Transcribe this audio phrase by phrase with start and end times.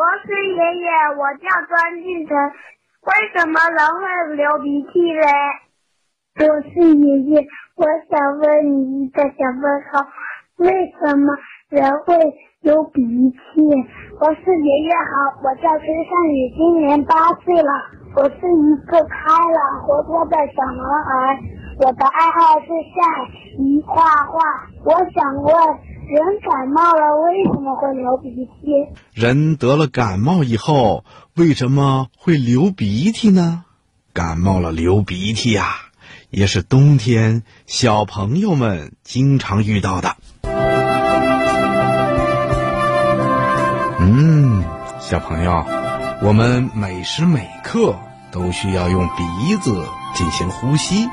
[0.00, 2.34] 我是爷爷，我叫庄俊成。
[3.04, 5.26] 为什么人会流鼻涕嘞？
[6.38, 10.08] 我是爷爷，我想问你一个小问号：
[10.56, 11.36] 为什么
[11.68, 12.16] 人会
[12.62, 13.60] 流鼻涕？
[14.18, 17.14] 我是爷爷好，我叫崔尚宇，今年八
[17.44, 17.70] 岁了。
[18.16, 21.38] 我是一个开朗活泼的小男孩，
[21.84, 24.00] 我的爱好是下棋、画
[24.32, 24.40] 画。
[24.82, 25.52] 我想问，
[26.10, 28.88] 人感冒了为什么会流鼻涕？
[29.14, 31.04] 人得了感冒以后，
[31.36, 33.62] 为什么会流鼻涕呢？
[34.12, 35.76] 感冒了流鼻涕呀、
[36.28, 40.16] 也是冬天小朋友们经常遇到的。
[44.00, 44.64] 嗯，
[44.98, 45.64] 小朋友，
[46.22, 47.94] 我们每时每刻
[48.32, 49.86] 都需要用鼻子
[50.16, 51.06] 进行呼吸，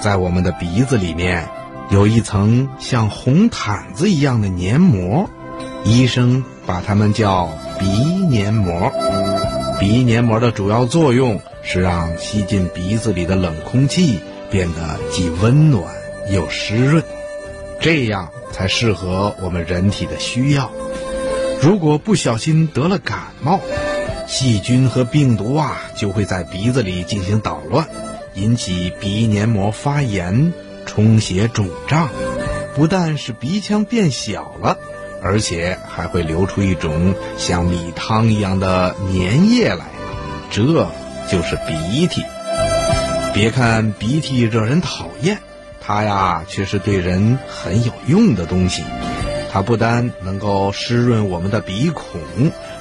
[0.00, 1.48] 在我们的鼻子里面
[1.90, 5.28] 有一层像红毯子一样的黏膜，
[5.84, 7.86] 医生把它们叫鼻
[8.28, 8.92] 黏膜。
[9.80, 15.84] 鼻黏膜的主要作用是让吸进鼻子里的冷空气变得既温暖
[16.30, 17.02] 又湿润，
[17.80, 20.70] 这样才适合我们人体的需要。
[21.62, 23.60] 如果不小心得了感冒，
[24.26, 27.88] 细菌和病毒啊就会在鼻子里进行捣乱，
[28.34, 30.52] 引起鼻黏膜发炎、
[30.98, 32.08] 充血、肿胀，
[32.74, 34.78] 不但使鼻腔变小了，
[35.22, 39.84] 而且还会流出一种像米汤一样的粘液来，
[40.50, 40.88] 这
[41.30, 42.24] 就是鼻涕。
[43.32, 45.38] 别看鼻涕惹人讨厌，
[45.80, 48.82] 它呀却是对人很有用的东西。
[49.52, 52.20] 它不单能够湿润我们的鼻孔，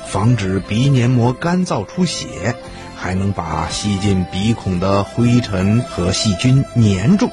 [0.08, 2.56] 防止鼻黏膜干燥出血，
[2.96, 7.30] 还能把吸进鼻孔的灰尘和细菌粘住，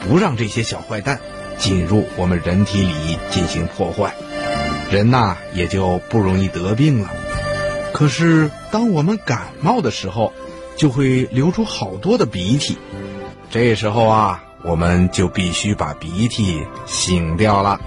[0.00, 1.20] 不让这些小坏蛋
[1.58, 4.14] 进入我们人体里进行破坏，
[4.90, 7.10] 人呐也就不容易得病了。
[7.92, 10.32] 可是当我们感冒的时候，
[10.76, 12.78] 就会流出好多的鼻涕，
[13.50, 17.80] 这时候啊，我们就必须把鼻涕擤掉了。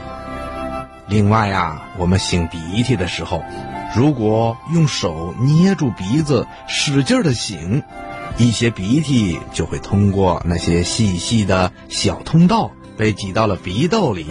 [1.08, 3.44] 另外呀，我们擤鼻涕的时候，
[3.96, 7.84] 如果用手捏住鼻子，使劲的擤，
[8.38, 14.26] 一些鼻涕就会通过那些细细的小通道被挤到了鼻窦里，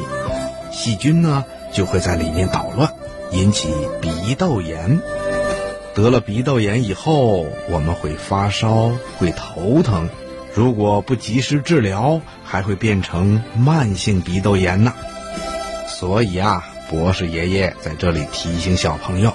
[0.73, 2.93] 细菌呢就会在里面捣乱，
[3.33, 3.69] 引起
[4.01, 5.01] 鼻窦炎。
[5.95, 10.09] 得了鼻窦炎以后，我们会发烧，会头疼，
[10.55, 14.95] 如果不及时治疗，还会变成慢性鼻窦炎呢。
[15.87, 19.35] 所以啊，博士爷爷在这里提醒小朋友，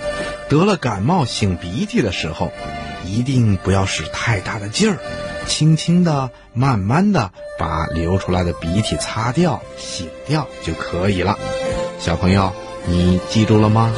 [0.50, 2.52] 得了感冒擤鼻涕的时候，
[3.06, 4.98] 一定不要使太大的劲儿，
[5.48, 11.38] 轻轻的、慢慢的把流出来的鼻涕擦掉、擤掉就可以了。
[12.00, 12.52] 小朋友，
[12.88, 13.94] 你记住了吗？